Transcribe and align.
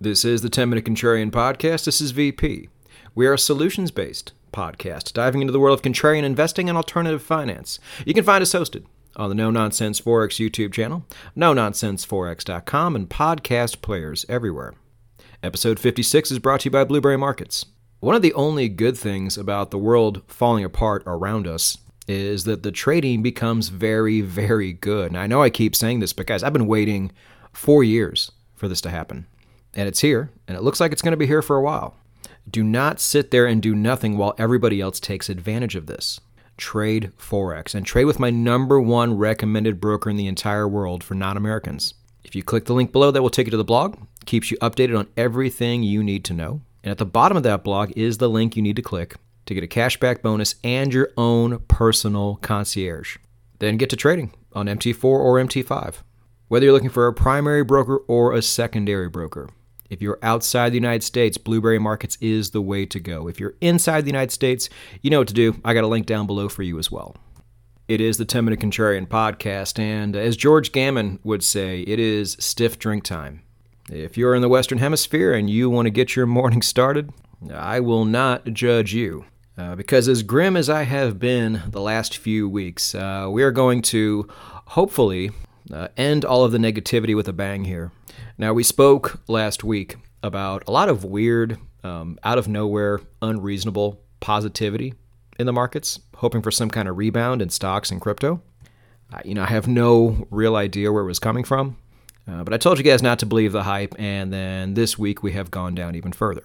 This 0.00 0.24
is 0.24 0.42
the 0.42 0.48
10 0.48 0.68
Minute 0.68 0.84
Contrarian 0.84 1.32
Podcast. 1.32 1.84
This 1.84 2.00
is 2.00 2.12
VP. 2.12 2.68
We 3.16 3.26
are 3.26 3.32
a 3.32 3.38
solutions 3.38 3.90
based 3.90 4.32
podcast 4.52 5.12
diving 5.12 5.40
into 5.40 5.52
the 5.52 5.58
world 5.58 5.76
of 5.76 5.82
contrarian 5.82 6.22
investing 6.22 6.68
and 6.68 6.76
alternative 6.76 7.20
finance. 7.20 7.80
You 8.06 8.14
can 8.14 8.22
find 8.22 8.40
us 8.40 8.52
hosted 8.52 8.84
on 9.16 9.28
the 9.28 9.34
No 9.34 9.50
Nonsense 9.50 10.00
Forex 10.00 10.38
YouTube 10.38 10.72
channel, 10.72 11.04
NoNonsenseForex.com, 11.36 12.94
and 12.94 13.10
podcast 13.10 13.82
players 13.82 14.24
everywhere. 14.28 14.74
Episode 15.42 15.80
56 15.80 16.30
is 16.30 16.38
brought 16.38 16.60
to 16.60 16.66
you 16.66 16.70
by 16.70 16.84
Blueberry 16.84 17.18
Markets. 17.18 17.66
One 17.98 18.14
of 18.14 18.22
the 18.22 18.34
only 18.34 18.68
good 18.68 18.96
things 18.96 19.36
about 19.36 19.72
the 19.72 19.78
world 19.78 20.22
falling 20.28 20.62
apart 20.62 21.02
around 21.06 21.48
us 21.48 21.76
is 22.06 22.44
that 22.44 22.62
the 22.62 22.70
trading 22.70 23.20
becomes 23.20 23.70
very, 23.70 24.20
very 24.20 24.74
good. 24.74 25.08
And 25.08 25.18
I 25.18 25.26
know 25.26 25.42
I 25.42 25.50
keep 25.50 25.74
saying 25.74 25.98
this, 25.98 26.12
but 26.12 26.26
guys, 26.28 26.44
I've 26.44 26.52
been 26.52 26.68
waiting 26.68 27.10
four 27.52 27.82
years 27.82 28.30
for 28.54 28.68
this 28.68 28.80
to 28.82 28.90
happen. 28.90 29.26
And 29.74 29.88
it's 29.88 30.00
here, 30.00 30.30
and 30.46 30.56
it 30.56 30.62
looks 30.62 30.80
like 30.80 30.92
it's 30.92 31.02
going 31.02 31.12
to 31.12 31.16
be 31.16 31.26
here 31.26 31.42
for 31.42 31.56
a 31.56 31.62
while. 31.62 31.96
Do 32.50 32.64
not 32.64 33.00
sit 33.00 33.30
there 33.30 33.46
and 33.46 33.60
do 33.60 33.74
nothing 33.74 34.16
while 34.16 34.34
everybody 34.38 34.80
else 34.80 34.98
takes 34.98 35.28
advantage 35.28 35.76
of 35.76 35.86
this. 35.86 36.20
Trade 36.56 37.12
Forex 37.18 37.74
and 37.74 37.86
trade 37.86 38.06
with 38.06 38.18
my 38.18 38.30
number 38.30 38.80
one 38.80 39.16
recommended 39.16 39.80
broker 39.80 40.10
in 40.10 40.16
the 40.16 40.26
entire 40.26 40.66
world 40.66 41.04
for 41.04 41.14
non 41.14 41.36
Americans. 41.36 41.94
If 42.24 42.34
you 42.34 42.42
click 42.42 42.64
the 42.64 42.74
link 42.74 42.90
below, 42.90 43.10
that 43.10 43.22
will 43.22 43.30
take 43.30 43.46
you 43.46 43.52
to 43.52 43.56
the 43.56 43.64
blog, 43.64 43.96
keeps 44.26 44.50
you 44.50 44.56
updated 44.58 44.98
on 44.98 45.08
everything 45.16 45.82
you 45.82 46.02
need 46.02 46.24
to 46.24 46.34
know. 46.34 46.62
And 46.82 46.90
at 46.90 46.98
the 46.98 47.06
bottom 47.06 47.36
of 47.36 47.42
that 47.44 47.64
blog 47.64 47.92
is 47.96 48.18
the 48.18 48.28
link 48.28 48.56
you 48.56 48.62
need 48.62 48.76
to 48.76 48.82
click 48.82 49.16
to 49.46 49.54
get 49.54 49.64
a 49.64 49.66
cashback 49.66 50.22
bonus 50.22 50.56
and 50.62 50.92
your 50.92 51.10
own 51.16 51.60
personal 51.68 52.36
concierge. 52.36 53.16
Then 53.58 53.76
get 53.76 53.90
to 53.90 53.96
trading 53.96 54.32
on 54.52 54.66
MT4 54.66 55.04
or 55.04 55.36
MT5. 55.36 55.96
Whether 56.48 56.66
you're 56.66 56.72
looking 56.72 56.90
for 56.90 57.06
a 57.06 57.14
primary 57.14 57.64
broker 57.64 57.98
or 58.08 58.32
a 58.32 58.42
secondary 58.42 59.08
broker, 59.08 59.48
if 59.90 60.02
you're 60.02 60.18
outside 60.22 60.70
the 60.70 60.76
United 60.76 61.02
States, 61.02 61.38
Blueberry 61.38 61.78
Markets 61.78 62.18
is 62.20 62.50
the 62.50 62.60
way 62.60 62.84
to 62.86 63.00
go. 63.00 63.28
If 63.28 63.40
you're 63.40 63.54
inside 63.60 64.02
the 64.02 64.10
United 64.10 64.32
States, 64.32 64.68
you 65.02 65.10
know 65.10 65.18
what 65.18 65.28
to 65.28 65.34
do. 65.34 65.60
I 65.64 65.74
got 65.74 65.84
a 65.84 65.88
link 65.88 66.06
down 66.06 66.26
below 66.26 66.48
for 66.48 66.62
you 66.62 66.78
as 66.78 66.90
well. 66.90 67.16
It 67.88 68.00
is 68.02 68.18
the 68.18 68.26
10 68.26 68.44
Minute 68.44 68.60
Contrarian 68.60 69.08
podcast, 69.08 69.78
and 69.78 70.14
as 70.14 70.36
George 70.36 70.72
Gammon 70.72 71.20
would 71.24 71.42
say, 71.42 71.80
it 71.80 71.98
is 71.98 72.36
stiff 72.38 72.78
drink 72.78 73.02
time. 73.02 73.42
If 73.90 74.18
you're 74.18 74.34
in 74.34 74.42
the 74.42 74.48
Western 74.50 74.76
Hemisphere 74.76 75.32
and 75.32 75.48
you 75.48 75.70
want 75.70 75.86
to 75.86 75.90
get 75.90 76.14
your 76.14 76.26
morning 76.26 76.60
started, 76.60 77.10
I 77.50 77.80
will 77.80 78.04
not 78.04 78.44
judge 78.52 78.92
you. 78.92 79.24
Uh, 79.56 79.74
because 79.74 80.06
as 80.06 80.22
grim 80.22 80.56
as 80.56 80.68
I 80.68 80.82
have 80.82 81.18
been 81.18 81.62
the 81.66 81.80
last 81.80 82.16
few 82.18 82.48
weeks, 82.48 82.94
uh, 82.94 83.28
we 83.30 83.42
are 83.42 83.50
going 83.50 83.82
to 83.82 84.28
hopefully 84.66 85.30
uh, 85.72 85.88
end 85.96 86.24
all 86.24 86.44
of 86.44 86.52
the 86.52 86.58
negativity 86.58 87.14
with 87.14 87.28
a 87.28 87.32
bang 87.32 87.64
here. 87.64 87.92
Now, 88.36 88.52
we 88.52 88.62
spoke 88.62 89.20
last 89.28 89.64
week 89.64 89.96
about 90.22 90.64
a 90.66 90.70
lot 90.70 90.88
of 90.88 91.04
weird, 91.04 91.58
um, 91.82 92.18
out 92.24 92.38
of 92.38 92.48
nowhere, 92.48 93.00
unreasonable 93.22 94.00
positivity 94.20 94.94
in 95.38 95.46
the 95.46 95.52
markets, 95.52 96.00
hoping 96.16 96.42
for 96.42 96.50
some 96.50 96.70
kind 96.70 96.88
of 96.88 96.96
rebound 96.96 97.42
in 97.42 97.50
stocks 97.50 97.90
and 97.90 98.00
crypto. 98.00 98.42
Uh, 99.12 99.20
you 99.24 99.34
know, 99.34 99.42
I 99.42 99.46
have 99.46 99.68
no 99.68 100.26
real 100.30 100.56
idea 100.56 100.92
where 100.92 101.02
it 101.02 101.06
was 101.06 101.18
coming 101.18 101.44
from, 101.44 101.76
uh, 102.26 102.44
but 102.44 102.52
I 102.52 102.58
told 102.58 102.78
you 102.78 102.84
guys 102.84 103.02
not 103.02 103.18
to 103.20 103.26
believe 103.26 103.52
the 103.52 103.62
hype, 103.62 103.94
and 103.98 104.32
then 104.32 104.74
this 104.74 104.98
week 104.98 105.22
we 105.22 105.32
have 105.32 105.50
gone 105.50 105.74
down 105.74 105.94
even 105.94 106.12
further. 106.12 106.42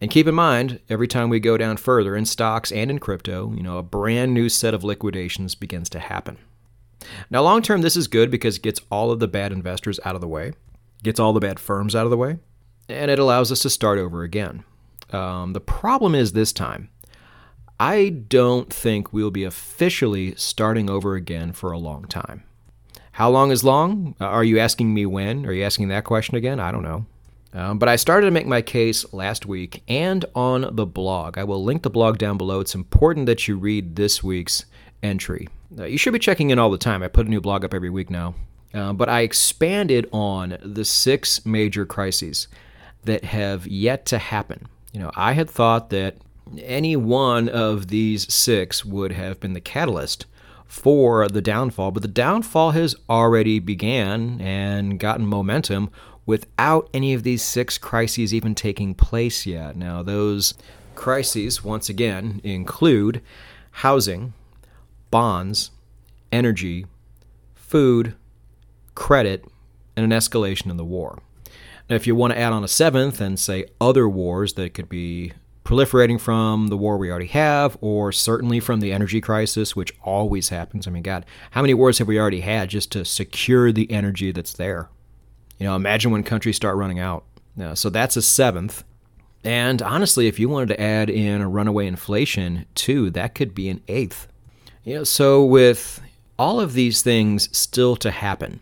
And 0.00 0.10
keep 0.10 0.26
in 0.26 0.34
mind, 0.34 0.80
every 0.88 1.08
time 1.08 1.30
we 1.30 1.40
go 1.40 1.56
down 1.56 1.76
further 1.76 2.14
in 2.14 2.26
stocks 2.26 2.70
and 2.72 2.90
in 2.90 2.98
crypto, 2.98 3.52
you 3.54 3.62
know, 3.62 3.78
a 3.78 3.82
brand 3.82 4.34
new 4.34 4.48
set 4.48 4.74
of 4.74 4.84
liquidations 4.84 5.54
begins 5.54 5.88
to 5.90 5.98
happen. 5.98 6.36
Now, 7.30 7.42
long 7.42 7.62
term, 7.62 7.82
this 7.82 7.96
is 7.96 8.08
good 8.08 8.30
because 8.30 8.56
it 8.56 8.62
gets 8.62 8.80
all 8.90 9.10
of 9.10 9.20
the 9.20 9.28
bad 9.28 9.52
investors 9.52 9.98
out 10.04 10.14
of 10.14 10.20
the 10.20 10.28
way 10.28 10.52
gets 11.04 11.20
all 11.20 11.32
the 11.32 11.40
bad 11.40 11.60
firms 11.60 11.94
out 11.94 12.06
of 12.06 12.10
the 12.10 12.16
way, 12.16 12.38
and 12.88 13.10
it 13.10 13.20
allows 13.20 13.52
us 13.52 13.60
to 13.60 13.70
start 13.70 13.98
over 13.98 14.24
again. 14.24 14.64
Um, 15.12 15.52
the 15.52 15.60
problem 15.60 16.16
is 16.16 16.32
this 16.32 16.52
time, 16.52 16.88
I 17.78 18.08
don't 18.08 18.72
think 18.72 19.12
we'll 19.12 19.30
be 19.30 19.44
officially 19.44 20.34
starting 20.34 20.90
over 20.90 21.14
again 21.14 21.52
for 21.52 21.70
a 21.70 21.78
long 21.78 22.06
time. 22.06 22.42
How 23.12 23.30
long 23.30 23.52
is 23.52 23.62
long? 23.62 24.16
Uh, 24.20 24.24
are 24.24 24.42
you 24.42 24.58
asking 24.58 24.92
me 24.92 25.06
when? 25.06 25.46
Are 25.46 25.52
you 25.52 25.62
asking 25.62 25.88
that 25.88 26.04
question 26.04 26.34
again? 26.34 26.58
I 26.58 26.72
don't 26.72 26.82
know. 26.82 27.06
Um, 27.52 27.78
but 27.78 27.88
I 27.88 27.94
started 27.94 28.26
to 28.26 28.32
make 28.32 28.48
my 28.48 28.62
case 28.62 29.12
last 29.12 29.46
week 29.46 29.84
and 29.86 30.24
on 30.34 30.74
the 30.74 30.86
blog. 30.86 31.38
I 31.38 31.44
will 31.44 31.62
link 31.62 31.82
the 31.82 31.90
blog 31.90 32.18
down 32.18 32.36
below. 32.36 32.58
It's 32.58 32.74
important 32.74 33.26
that 33.26 33.46
you 33.46 33.56
read 33.56 33.94
this 33.94 34.24
week's 34.24 34.64
entry. 35.04 35.48
Uh, 35.78 35.84
you 35.84 35.98
should 35.98 36.12
be 36.12 36.18
checking 36.18 36.50
in 36.50 36.58
all 36.58 36.70
the 36.70 36.78
time. 36.78 37.02
I 37.02 37.08
put 37.08 37.26
a 37.26 37.30
new 37.30 37.40
blog 37.40 37.64
up 37.64 37.74
every 37.74 37.90
week 37.90 38.10
now. 38.10 38.34
Uh, 38.72 38.92
but 38.92 39.08
I 39.08 39.20
expanded 39.20 40.08
on 40.12 40.58
the 40.62 40.84
six 40.84 41.46
major 41.46 41.86
crises 41.86 42.48
that 43.04 43.24
have 43.24 43.66
yet 43.66 44.04
to 44.06 44.18
happen. 44.18 44.66
You 44.92 45.00
know, 45.00 45.12
I 45.14 45.32
had 45.32 45.48
thought 45.48 45.90
that 45.90 46.16
any 46.58 46.96
one 46.96 47.48
of 47.48 47.88
these 47.88 48.32
six 48.32 48.84
would 48.84 49.12
have 49.12 49.40
been 49.40 49.52
the 49.52 49.60
catalyst 49.60 50.26
for 50.66 51.28
the 51.28 51.40
downfall, 51.40 51.92
but 51.92 52.02
the 52.02 52.08
downfall 52.08 52.72
has 52.72 52.96
already 53.08 53.60
began 53.60 54.40
and 54.40 54.98
gotten 54.98 55.26
momentum 55.26 55.90
without 56.26 56.88
any 56.92 57.14
of 57.14 57.22
these 57.22 57.42
six 57.42 57.78
crises 57.78 58.34
even 58.34 58.54
taking 58.54 58.94
place 58.94 59.46
yet. 59.46 59.76
Now, 59.76 60.02
those 60.02 60.54
crises, 60.94 61.62
once 61.62 61.88
again, 61.88 62.40
include 62.42 63.20
housing, 63.70 64.32
bonds, 65.14 65.70
energy, 66.32 66.86
food, 67.54 68.16
credit, 68.96 69.44
and 69.96 70.02
an 70.02 70.10
escalation 70.10 70.72
in 70.72 70.76
the 70.76 70.84
war. 70.84 71.20
Now, 71.88 71.94
if 71.94 72.08
you 72.08 72.16
want 72.16 72.32
to 72.32 72.38
add 72.40 72.52
on 72.52 72.64
a 72.64 72.68
seventh 72.68 73.20
and 73.20 73.38
say 73.38 73.66
other 73.80 74.08
wars 74.08 74.54
that 74.54 74.74
could 74.74 74.88
be 74.88 75.32
proliferating 75.64 76.20
from 76.20 76.66
the 76.66 76.76
war 76.76 76.98
we 76.98 77.12
already 77.12 77.28
have, 77.28 77.78
or 77.80 78.10
certainly 78.10 78.58
from 78.58 78.80
the 78.80 78.92
energy 78.92 79.20
crisis, 79.20 79.76
which 79.76 79.96
always 80.02 80.48
happens. 80.48 80.88
I 80.88 80.90
mean, 80.90 81.04
God, 81.04 81.24
how 81.52 81.62
many 81.62 81.74
wars 81.74 81.98
have 81.98 82.08
we 82.08 82.18
already 82.18 82.40
had 82.40 82.68
just 82.68 82.90
to 82.90 83.04
secure 83.04 83.70
the 83.70 83.88
energy 83.92 84.32
that's 84.32 84.54
there? 84.54 84.88
You 85.60 85.66
know, 85.66 85.76
imagine 85.76 86.10
when 86.10 86.24
countries 86.24 86.56
start 86.56 86.76
running 86.76 86.98
out. 86.98 87.24
so 87.74 87.88
that's 87.88 88.16
a 88.16 88.22
seventh. 88.22 88.82
And 89.44 89.80
honestly, 89.80 90.26
if 90.26 90.40
you 90.40 90.48
wanted 90.48 90.70
to 90.70 90.80
add 90.80 91.08
in 91.08 91.40
a 91.40 91.48
runaway 91.48 91.86
inflation 91.86 92.66
too, 92.74 93.10
that 93.10 93.36
could 93.36 93.54
be 93.54 93.68
an 93.68 93.80
eighth. 93.86 94.26
You 94.84 94.96
know, 94.96 95.04
so 95.04 95.42
with 95.44 96.02
all 96.38 96.60
of 96.60 96.74
these 96.74 97.00
things 97.00 97.48
still 97.56 97.96
to 97.96 98.10
happen, 98.10 98.60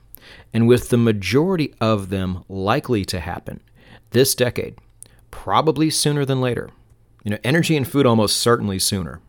and 0.53 0.69
with 0.69 0.89
the 0.89 0.97
majority 0.97 1.75
of 1.81 2.11
them 2.11 2.45
likely 2.49 3.05
to 3.07 3.19
happen 3.19 3.61
this 4.11 4.35
decade, 4.35 4.77
probably 5.31 5.91
sooner 5.91 6.25
than 6.25 6.41
later. 6.41 6.71
You 7.25 7.33
know, 7.33 7.39
energy 7.43 7.77
and 7.77 7.89
food 7.89 8.07
almost 8.07 8.37
certainly 8.37 8.79
sooner. 8.79 9.21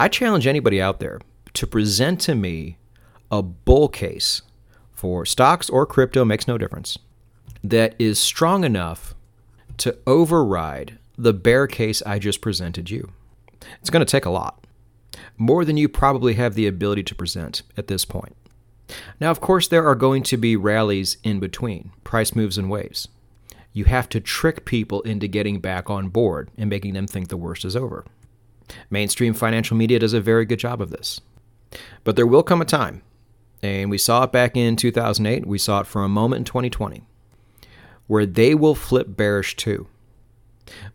I 0.00 0.08
challenge 0.08 0.46
anybody 0.46 0.80
out 0.80 1.00
there 1.00 1.20
to 1.54 1.66
present 1.66 2.20
to 2.22 2.34
me 2.34 2.78
a 3.30 3.42
bull 3.42 3.88
case 3.88 4.42
for 4.92 5.26
stocks 5.26 5.68
or 5.68 5.84
crypto, 5.84 6.24
makes 6.24 6.48
no 6.48 6.56
difference, 6.56 6.98
that 7.62 7.94
is 7.98 8.18
strong 8.18 8.64
enough 8.64 9.14
to 9.78 9.96
override 10.06 10.98
the 11.16 11.34
bear 11.34 11.66
case 11.66 12.02
I 12.06 12.18
just 12.18 12.40
presented 12.40 12.90
you. 12.90 13.10
It's 13.80 13.90
going 13.90 14.04
to 14.04 14.10
take 14.10 14.24
a 14.24 14.30
lot, 14.30 14.64
more 15.36 15.64
than 15.64 15.76
you 15.76 15.88
probably 15.88 16.34
have 16.34 16.54
the 16.54 16.66
ability 16.66 17.02
to 17.04 17.14
present 17.14 17.62
at 17.76 17.86
this 17.86 18.04
point. 18.04 18.36
Now, 19.20 19.30
of 19.30 19.40
course, 19.40 19.68
there 19.68 19.86
are 19.86 19.94
going 19.94 20.22
to 20.24 20.36
be 20.36 20.56
rallies 20.56 21.18
in 21.22 21.40
between, 21.40 21.92
price 22.04 22.34
moves 22.34 22.58
and 22.58 22.70
waves. 22.70 23.08
You 23.72 23.84
have 23.84 24.08
to 24.10 24.20
trick 24.20 24.64
people 24.64 25.02
into 25.02 25.28
getting 25.28 25.60
back 25.60 25.90
on 25.90 26.08
board 26.08 26.50
and 26.56 26.70
making 26.70 26.94
them 26.94 27.06
think 27.06 27.28
the 27.28 27.36
worst 27.36 27.64
is 27.64 27.76
over. 27.76 28.04
Mainstream 28.90 29.34
financial 29.34 29.76
media 29.76 29.98
does 29.98 30.14
a 30.14 30.20
very 30.20 30.44
good 30.44 30.58
job 30.58 30.80
of 30.80 30.90
this. 30.90 31.20
But 32.04 32.16
there 32.16 32.26
will 32.26 32.42
come 32.42 32.62
a 32.62 32.64
time, 32.64 33.02
and 33.62 33.90
we 33.90 33.98
saw 33.98 34.24
it 34.24 34.32
back 34.32 34.56
in 34.56 34.76
2008, 34.76 35.46
we 35.46 35.58
saw 35.58 35.80
it 35.80 35.86
for 35.86 36.02
a 36.02 36.08
moment 36.08 36.40
in 36.40 36.44
2020, 36.44 37.02
where 38.06 38.26
they 38.26 38.54
will 38.54 38.74
flip 38.74 39.16
bearish 39.16 39.56
too. 39.56 39.86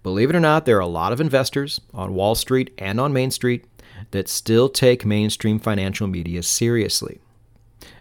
Believe 0.01 0.29
it 0.29 0.35
or 0.35 0.39
not, 0.39 0.65
there 0.65 0.77
are 0.77 0.81
a 0.81 0.87
lot 0.87 1.13
of 1.13 1.21
investors 1.21 1.81
on 1.93 2.13
Wall 2.13 2.35
Street 2.35 2.73
and 2.77 2.99
on 2.99 3.13
Main 3.13 3.31
Street 3.31 3.65
that 4.11 4.29
still 4.29 4.69
take 4.69 5.05
mainstream 5.05 5.59
financial 5.59 6.07
media 6.07 6.43
seriously. 6.43 7.19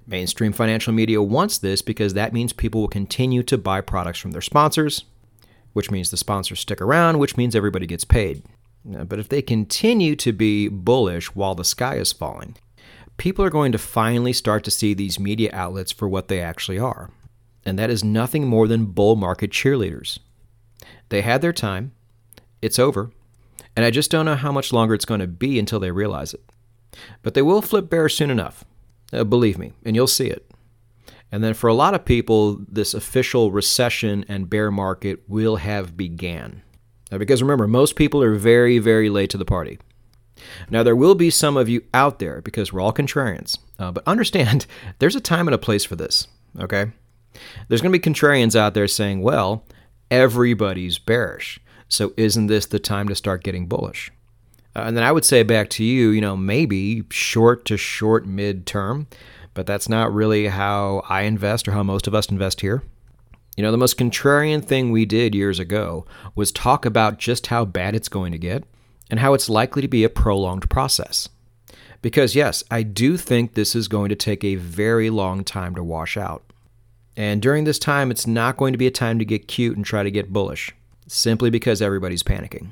Mainstream 0.06 0.52
financial 0.52 0.92
media 0.92 1.22
wants 1.22 1.58
this 1.58 1.82
because 1.82 2.14
that 2.14 2.32
means 2.32 2.52
people 2.52 2.80
will 2.80 2.88
continue 2.88 3.42
to 3.44 3.56
buy 3.56 3.80
products 3.80 4.18
from 4.18 4.32
their 4.32 4.40
sponsors, 4.40 5.04
which 5.72 5.90
means 5.90 6.10
the 6.10 6.16
sponsors 6.16 6.60
stick 6.60 6.80
around, 6.80 7.18
which 7.18 7.36
means 7.36 7.54
everybody 7.54 7.86
gets 7.86 8.04
paid. 8.04 8.42
Uh, 8.94 9.04
but 9.04 9.18
if 9.18 9.28
they 9.28 9.42
continue 9.42 10.16
to 10.16 10.32
be 10.32 10.68
bullish 10.68 11.34
while 11.34 11.54
the 11.54 11.64
sky 11.64 11.96
is 11.96 12.12
falling, 12.12 12.56
people 13.16 13.44
are 13.44 13.50
going 13.50 13.72
to 13.72 13.78
finally 13.78 14.32
start 14.32 14.64
to 14.64 14.70
see 14.70 14.92
these 14.94 15.20
media 15.20 15.50
outlets 15.52 15.92
for 15.92 16.08
what 16.08 16.28
they 16.28 16.40
actually 16.40 16.78
are. 16.78 17.10
And 17.64 17.78
that 17.78 17.90
is 17.90 18.02
nothing 18.02 18.48
more 18.48 18.66
than 18.66 18.86
bull 18.86 19.14
market 19.14 19.52
cheerleaders. 19.52 20.18
They 21.10 21.22
had 21.22 21.42
their 21.42 21.52
time, 21.52 21.92
it's 22.60 22.78
over, 22.78 23.12
and 23.76 23.84
I 23.84 23.90
just 23.90 24.10
don't 24.10 24.26
know 24.26 24.34
how 24.34 24.52
much 24.52 24.72
longer 24.72 24.94
it's 24.94 25.04
going 25.04 25.20
to 25.20 25.26
be 25.26 25.58
until 25.58 25.80
they 25.80 25.90
realize 25.90 26.34
it. 26.34 26.42
But 27.22 27.34
they 27.34 27.42
will 27.42 27.62
flip 27.62 27.88
bear 27.88 28.08
soon 28.08 28.30
enough. 28.30 28.64
Uh, 29.12 29.24
believe 29.24 29.58
me, 29.58 29.72
and 29.84 29.94
you'll 29.96 30.06
see 30.06 30.28
it. 30.28 30.50
And 31.30 31.42
then 31.42 31.54
for 31.54 31.68
a 31.68 31.74
lot 31.74 31.94
of 31.94 32.04
people, 32.04 32.60
this 32.68 32.92
official 32.92 33.50
recession 33.50 34.24
and 34.28 34.50
bear 34.50 34.70
market 34.70 35.22
will 35.28 35.56
have 35.56 35.96
began. 35.96 36.62
Now, 37.10 37.18
because 37.18 37.42
remember, 37.42 37.66
most 37.66 37.96
people 37.96 38.22
are 38.22 38.34
very, 38.34 38.78
very 38.78 39.08
late 39.08 39.30
to 39.30 39.38
the 39.38 39.44
party. 39.44 39.78
Now, 40.68 40.82
there 40.82 40.96
will 40.96 41.14
be 41.14 41.30
some 41.30 41.56
of 41.56 41.68
you 41.68 41.84
out 41.94 42.18
there 42.18 42.42
because 42.42 42.72
we're 42.72 42.80
all 42.80 42.92
contrarians, 42.92 43.58
uh, 43.78 43.92
but 43.92 44.06
understand 44.06 44.66
there's 44.98 45.16
a 45.16 45.20
time 45.20 45.48
and 45.48 45.54
a 45.54 45.58
place 45.58 45.84
for 45.84 45.96
this, 45.96 46.26
okay? 46.58 46.90
There's 47.68 47.80
going 47.80 47.92
to 47.92 47.98
be 47.98 48.10
contrarians 48.12 48.56
out 48.56 48.74
there 48.74 48.88
saying, 48.88 49.22
well, 49.22 49.64
everybody's 50.10 50.98
bearish, 50.98 51.60
so 51.92 52.12
isn't 52.16 52.46
this 52.46 52.66
the 52.66 52.78
time 52.78 53.08
to 53.08 53.14
start 53.14 53.44
getting 53.44 53.66
bullish? 53.66 54.10
Uh, 54.74 54.84
and 54.86 54.96
then 54.96 55.04
I 55.04 55.12
would 55.12 55.24
say 55.24 55.42
back 55.42 55.68
to 55.70 55.84
you, 55.84 56.10
you 56.10 56.20
know, 56.20 56.36
maybe 56.36 57.04
short 57.10 57.64
to 57.66 57.76
short 57.76 58.26
mid 58.26 58.66
term, 58.66 59.06
but 59.54 59.66
that's 59.66 59.88
not 59.88 60.12
really 60.12 60.46
how 60.46 61.02
I 61.08 61.22
invest 61.22 61.68
or 61.68 61.72
how 61.72 61.82
most 61.82 62.06
of 62.06 62.14
us 62.14 62.30
invest 62.30 62.62
here. 62.62 62.82
You 63.56 63.62
know, 63.62 63.70
the 63.70 63.76
most 63.76 63.98
contrarian 63.98 64.64
thing 64.64 64.90
we 64.90 65.04
did 65.04 65.34
years 65.34 65.58
ago 65.58 66.06
was 66.34 66.50
talk 66.50 66.86
about 66.86 67.18
just 67.18 67.48
how 67.48 67.66
bad 67.66 67.94
it's 67.94 68.08
going 68.08 68.32
to 68.32 68.38
get 68.38 68.64
and 69.10 69.20
how 69.20 69.34
it's 69.34 69.50
likely 69.50 69.82
to 69.82 69.88
be 69.88 70.04
a 70.04 70.08
prolonged 70.08 70.70
process. 70.70 71.28
Because, 72.00 72.34
yes, 72.34 72.64
I 72.70 72.82
do 72.82 73.18
think 73.18 73.52
this 73.52 73.76
is 73.76 73.86
going 73.86 74.08
to 74.08 74.16
take 74.16 74.42
a 74.42 74.54
very 74.54 75.10
long 75.10 75.44
time 75.44 75.74
to 75.74 75.84
wash 75.84 76.16
out. 76.16 76.42
And 77.14 77.42
during 77.42 77.64
this 77.64 77.78
time, 77.78 78.10
it's 78.10 78.26
not 78.26 78.56
going 78.56 78.72
to 78.72 78.78
be 78.78 78.86
a 78.86 78.90
time 78.90 79.18
to 79.18 79.24
get 79.26 79.46
cute 79.46 79.76
and 79.76 79.84
try 79.84 80.02
to 80.02 80.10
get 80.10 80.32
bullish, 80.32 80.74
simply 81.06 81.50
because 81.50 81.82
everybody's 81.82 82.22
panicking. 82.22 82.70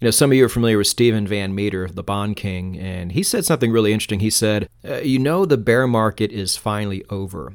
You 0.00 0.06
know, 0.06 0.10
some 0.12 0.30
of 0.30 0.36
you 0.36 0.44
are 0.44 0.48
familiar 0.48 0.78
with 0.78 0.86
Steven 0.86 1.26
Van 1.26 1.54
Metre, 1.54 1.88
the 1.88 2.04
Bond 2.04 2.36
King, 2.36 2.78
and 2.78 3.12
he 3.12 3.24
said 3.24 3.44
something 3.44 3.72
really 3.72 3.92
interesting. 3.92 4.20
He 4.20 4.30
said, 4.30 4.68
uh, 4.88 4.98
You 4.98 5.18
know, 5.18 5.44
the 5.44 5.56
bear 5.56 5.88
market 5.88 6.30
is 6.30 6.56
finally 6.56 7.04
over 7.10 7.52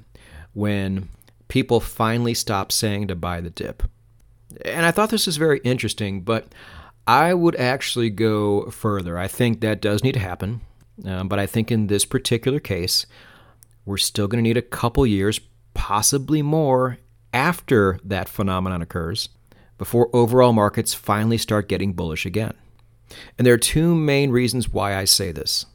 when 0.54 1.08
people 1.48 1.80
finally 1.80 2.34
stop 2.34 2.72
saying 2.72 3.08
to 3.08 3.16
buy 3.16 3.40
the 3.40 3.50
dip. 3.50 3.84
And 4.66 4.86
I 4.86 4.92
thought 4.92 5.10
this 5.10 5.26
was 5.26 5.38
very 5.38 5.60
interesting, 5.60 6.22
but 6.22 6.48
I 7.08 7.34
would 7.34 7.56
actually 7.56 8.10
go 8.10 8.70
further. 8.72 9.18
I 9.18 9.28
think 9.28 9.62
that 9.62 9.82
does 9.82 10.04
need 10.04 10.14
to 10.14 10.20
happen. 10.20 10.62
Um, 11.06 11.28
but 11.28 11.40
I 11.40 11.46
think 11.46 11.72
in 11.72 11.88
this 11.88 12.06
particular 12.06 12.60
case, 12.60 13.06
we're 13.86 13.98
still 13.98 14.28
going 14.28 14.44
to 14.44 14.48
need 14.48 14.58
a 14.58 14.62
couple 14.62 15.06
years, 15.08 15.40
possibly 15.74 16.42
more, 16.42 16.98
after 17.34 18.00
that 18.04 18.30
phenomenon 18.30 18.82
occurs 18.82 19.30
before 19.84 20.10
overall 20.14 20.54
markets 20.54 20.94
finally 20.94 21.38
start 21.38 21.68
getting 21.68 21.92
bullish 21.92 22.26
again. 22.26 22.54
And 23.38 23.46
there 23.46 23.54
are 23.54 23.58
two 23.58 23.94
main 23.94 24.32
reasons 24.32 24.70
why 24.70 24.96
I 24.96 25.04
say 25.04 25.34
this. 25.34 25.66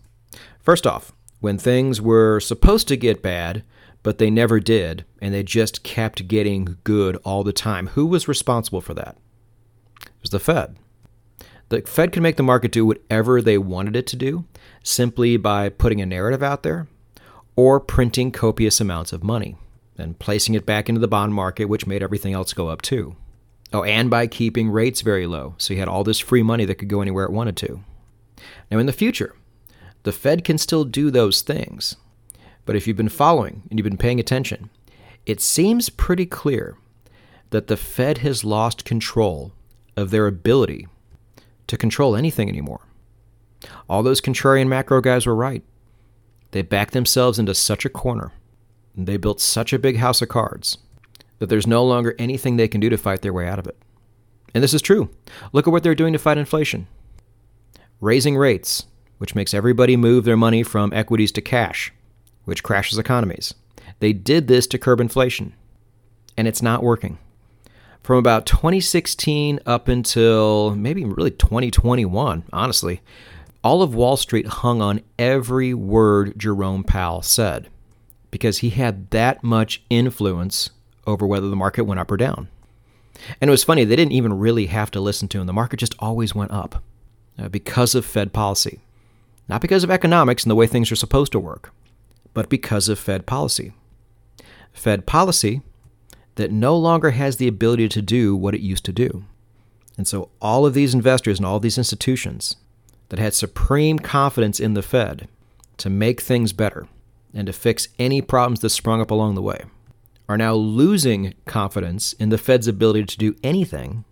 First 0.62 0.86
off, 0.86 1.12
when 1.40 1.58
things 1.58 2.00
were 2.00 2.40
supposed 2.40 2.88
to 2.88 2.96
get 2.96 3.22
bad, 3.22 3.64
but 4.02 4.16
they 4.16 4.30
never 4.30 4.60
did, 4.60 5.04
and 5.20 5.34
they 5.34 5.42
just 5.42 5.82
kept 5.82 6.26
getting 6.26 6.78
good 6.84 7.16
all 7.16 7.44
the 7.44 7.52
time, 7.52 7.88
who 7.88 8.06
was 8.06 8.28
responsible 8.28 8.80
for 8.80 8.94
that? 8.94 9.18
It 10.00 10.22
was 10.22 10.30
the 10.30 10.40
Fed. 10.40 10.78
The 11.68 11.82
Fed 11.82 12.10
could 12.10 12.22
make 12.22 12.36
the 12.38 12.42
market 12.42 12.72
do 12.72 12.86
whatever 12.86 13.42
they 13.42 13.58
wanted 13.58 13.94
it 13.94 14.06
to 14.06 14.16
do 14.16 14.46
simply 14.82 15.36
by 15.36 15.68
putting 15.68 16.00
a 16.00 16.06
narrative 16.06 16.42
out 16.42 16.62
there 16.62 16.86
or 17.56 17.78
printing 17.78 18.32
copious 18.32 18.80
amounts 18.80 19.12
of 19.12 19.22
money 19.22 19.58
and 19.98 20.18
placing 20.18 20.54
it 20.54 20.64
back 20.64 20.88
into 20.88 20.98
the 21.02 21.08
bond 21.08 21.34
market, 21.34 21.66
which 21.66 21.86
made 21.86 22.02
everything 22.02 22.32
else 22.32 22.54
go 22.54 22.68
up 22.68 22.80
too. 22.80 23.14
Oh, 23.72 23.84
and 23.84 24.08
by 24.08 24.26
keeping 24.26 24.70
rates 24.70 25.02
very 25.02 25.26
low, 25.26 25.54
so 25.58 25.74
you 25.74 25.80
had 25.80 25.88
all 25.88 26.04
this 26.04 26.18
free 26.18 26.42
money 26.42 26.64
that 26.64 26.76
could 26.76 26.88
go 26.88 27.02
anywhere 27.02 27.24
it 27.24 27.32
wanted 27.32 27.56
to. 27.58 27.80
Now, 28.70 28.78
in 28.78 28.86
the 28.86 28.92
future, 28.92 29.34
the 30.04 30.12
Fed 30.12 30.44
can 30.44 30.56
still 30.56 30.84
do 30.84 31.10
those 31.10 31.42
things. 31.42 31.96
But 32.64 32.76
if 32.76 32.86
you've 32.86 32.96
been 32.96 33.08
following 33.08 33.62
and 33.68 33.78
you've 33.78 33.84
been 33.84 33.96
paying 33.96 34.20
attention, 34.20 34.70
it 35.26 35.40
seems 35.40 35.90
pretty 35.90 36.26
clear 36.26 36.76
that 37.50 37.66
the 37.66 37.76
Fed 37.76 38.18
has 38.18 38.44
lost 38.44 38.84
control 38.84 39.52
of 39.96 40.10
their 40.10 40.26
ability 40.26 40.86
to 41.66 41.76
control 41.76 42.16
anything 42.16 42.48
anymore. 42.48 42.80
All 43.88 44.02
those 44.02 44.20
contrarian 44.20 44.68
macro 44.68 45.00
guys 45.00 45.26
were 45.26 45.34
right. 45.34 45.62
They 46.52 46.62
backed 46.62 46.92
themselves 46.94 47.38
into 47.38 47.54
such 47.54 47.84
a 47.84 47.90
corner. 47.90 48.32
They 48.96 49.16
built 49.16 49.40
such 49.40 49.72
a 49.72 49.78
big 49.78 49.96
house 49.98 50.22
of 50.22 50.28
cards 50.28 50.78
that 51.38 51.48
there's 51.48 51.66
no 51.66 51.84
longer 51.84 52.14
anything 52.18 52.56
they 52.56 52.68
can 52.68 52.80
do 52.80 52.90
to 52.90 52.98
fight 52.98 53.22
their 53.22 53.32
way 53.32 53.48
out 53.48 53.58
of 53.58 53.66
it. 53.66 53.76
And 54.54 54.62
this 54.62 54.74
is 54.74 54.82
true. 54.82 55.10
Look 55.52 55.66
at 55.66 55.70
what 55.70 55.82
they're 55.82 55.94
doing 55.94 56.12
to 56.12 56.18
fight 56.18 56.38
inflation 56.38 56.86
raising 58.00 58.36
rates, 58.36 58.86
which 59.18 59.34
makes 59.34 59.52
everybody 59.52 59.96
move 59.96 60.24
their 60.24 60.36
money 60.36 60.62
from 60.62 60.92
equities 60.92 61.32
to 61.32 61.40
cash, 61.40 61.92
which 62.44 62.62
crashes 62.62 62.96
economies. 62.98 63.54
They 63.98 64.12
did 64.12 64.46
this 64.46 64.68
to 64.68 64.78
curb 64.78 65.00
inflation, 65.00 65.54
and 66.36 66.46
it's 66.46 66.62
not 66.62 66.82
working. 66.82 67.18
From 68.02 68.16
about 68.16 68.46
2016 68.46 69.58
up 69.66 69.88
until 69.88 70.74
maybe 70.76 71.04
really 71.04 71.32
2021, 71.32 72.44
honestly, 72.52 73.00
all 73.64 73.82
of 73.82 73.94
Wall 73.94 74.16
Street 74.16 74.46
hung 74.46 74.80
on 74.80 75.00
every 75.18 75.74
word 75.74 76.38
Jerome 76.38 76.84
Powell 76.84 77.22
said 77.22 77.68
because 78.30 78.58
he 78.58 78.70
had 78.70 79.10
that 79.10 79.42
much 79.42 79.82
influence 79.90 80.70
over 81.08 81.26
whether 81.26 81.48
the 81.48 81.56
market 81.56 81.84
went 81.84 81.98
up 81.98 82.10
or 82.10 82.16
down. 82.16 82.48
And 83.40 83.48
it 83.48 83.50
was 83.50 83.64
funny, 83.64 83.84
they 83.84 83.96
didn't 83.96 84.12
even 84.12 84.38
really 84.38 84.66
have 84.66 84.90
to 84.92 85.00
listen 85.00 85.26
to 85.28 85.40
him. 85.40 85.46
The 85.46 85.52
market 85.52 85.78
just 85.78 85.96
always 85.98 86.34
went 86.34 86.52
up 86.52 86.82
uh, 87.38 87.48
because 87.48 87.94
of 87.94 88.04
Fed 88.04 88.32
policy. 88.32 88.80
Not 89.48 89.60
because 89.60 89.82
of 89.82 89.90
economics 89.90 90.44
and 90.44 90.50
the 90.50 90.54
way 90.54 90.66
things 90.66 90.92
are 90.92 90.96
supposed 90.96 91.32
to 91.32 91.40
work, 91.40 91.72
but 92.34 92.48
because 92.48 92.88
of 92.88 92.98
Fed 92.98 93.26
policy. 93.26 93.72
Fed 94.72 95.06
policy 95.06 95.62
that 96.36 96.52
no 96.52 96.76
longer 96.76 97.10
has 97.10 97.36
the 97.36 97.48
ability 97.48 97.88
to 97.88 98.02
do 98.02 98.36
what 98.36 98.54
it 98.54 98.60
used 98.60 98.84
to 98.84 98.92
do. 98.92 99.24
And 99.96 100.06
so 100.06 100.30
all 100.40 100.64
of 100.64 100.74
these 100.74 100.94
investors 100.94 101.38
and 101.38 101.46
all 101.46 101.58
these 101.58 101.78
institutions 101.78 102.56
that 103.08 103.18
had 103.18 103.34
supreme 103.34 103.98
confidence 103.98 104.60
in 104.60 104.74
the 104.74 104.82
Fed 104.82 105.26
to 105.78 105.90
make 105.90 106.20
things 106.20 106.52
better 106.52 106.86
and 107.34 107.46
to 107.46 107.52
fix 107.52 107.88
any 107.98 108.20
problems 108.20 108.60
that 108.60 108.70
sprung 108.70 109.00
up 109.00 109.10
along 109.10 109.34
the 109.34 109.42
way 109.42 109.64
are 110.28 110.36
now 110.36 110.54
losing 110.54 111.34
confidence 111.46 112.12
in 112.14 112.28
the 112.28 112.38
Fed's 112.38 112.68
ability 112.68 113.04
to 113.04 113.18
do 113.18 113.34
anything 113.42 114.04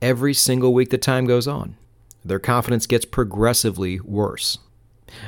every 0.00 0.34
single 0.34 0.74
week 0.74 0.90
that 0.90 1.00
time 1.00 1.24
goes 1.24 1.46
on. 1.46 1.76
Their 2.24 2.40
confidence 2.40 2.86
gets 2.86 3.04
progressively 3.04 4.00
worse. 4.00 4.58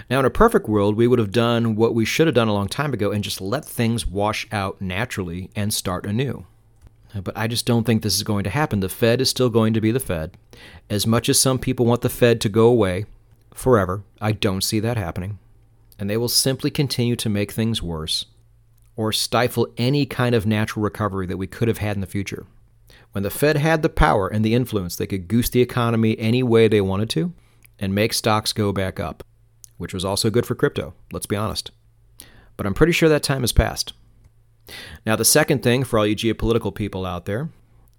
Now, 0.08 0.20
in 0.20 0.24
a 0.24 0.30
perfect 0.30 0.68
world, 0.68 0.96
we 0.96 1.06
would 1.06 1.18
have 1.18 1.30
done 1.30 1.76
what 1.76 1.94
we 1.94 2.04
should 2.04 2.26
have 2.26 2.34
done 2.34 2.48
a 2.48 2.54
long 2.54 2.68
time 2.68 2.92
ago 2.92 3.10
and 3.10 3.22
just 3.22 3.40
let 3.40 3.64
things 3.64 4.06
wash 4.06 4.46
out 4.50 4.80
naturally 4.80 5.50
and 5.54 5.72
start 5.72 6.06
anew. 6.06 6.46
Uh, 7.14 7.20
but 7.20 7.36
I 7.36 7.46
just 7.46 7.66
don't 7.66 7.84
think 7.84 8.02
this 8.02 8.16
is 8.16 8.22
going 8.22 8.44
to 8.44 8.50
happen. 8.50 8.80
The 8.80 8.88
Fed 8.88 9.20
is 9.20 9.30
still 9.30 9.50
going 9.50 9.74
to 9.74 9.80
be 9.80 9.92
the 9.92 10.00
Fed. 10.00 10.36
As 10.88 11.06
much 11.06 11.28
as 11.28 11.38
some 11.38 11.58
people 11.58 11.86
want 11.86 12.00
the 12.00 12.08
Fed 12.08 12.40
to 12.40 12.48
go 12.48 12.66
away 12.66 13.04
forever, 13.52 14.02
I 14.20 14.32
don't 14.32 14.64
see 14.64 14.80
that 14.80 14.96
happening. 14.96 15.38
And 15.98 16.08
they 16.10 16.16
will 16.16 16.28
simply 16.28 16.70
continue 16.70 17.14
to 17.16 17.28
make 17.28 17.52
things 17.52 17.82
worse 17.82 18.26
or 18.96 19.12
stifle 19.12 19.68
any 19.76 20.06
kind 20.06 20.34
of 20.34 20.46
natural 20.46 20.82
recovery 20.82 21.26
that 21.26 21.36
we 21.36 21.46
could 21.46 21.68
have 21.68 21.78
had 21.78 21.96
in 21.96 22.00
the 22.00 22.06
future. 22.06 22.46
When 23.12 23.22
the 23.22 23.30
Fed 23.30 23.56
had 23.56 23.82
the 23.82 23.88
power 23.88 24.28
and 24.28 24.44
the 24.44 24.54
influence, 24.54 24.96
they 24.96 25.06
could 25.06 25.28
goose 25.28 25.48
the 25.48 25.60
economy 25.60 26.18
any 26.18 26.42
way 26.42 26.68
they 26.68 26.80
wanted 26.80 27.10
to 27.10 27.32
and 27.78 27.94
make 27.94 28.12
stocks 28.12 28.52
go 28.52 28.72
back 28.72 28.98
up, 28.98 29.24
which 29.76 29.94
was 29.94 30.04
also 30.04 30.30
good 30.30 30.46
for 30.46 30.54
crypto, 30.54 30.94
let's 31.12 31.26
be 31.26 31.36
honest. 31.36 31.70
But 32.56 32.66
I'm 32.66 32.74
pretty 32.74 32.92
sure 32.92 33.08
that 33.08 33.22
time 33.22 33.42
has 33.42 33.52
passed. 33.52 33.92
Now, 35.04 35.16
the 35.16 35.24
second 35.24 35.62
thing 35.62 35.84
for 35.84 35.98
all 35.98 36.06
you 36.06 36.16
geopolitical 36.16 36.74
people 36.74 37.04
out 37.04 37.26
there 37.26 37.50